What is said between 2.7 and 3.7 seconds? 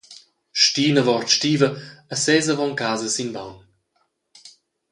casa sin baun.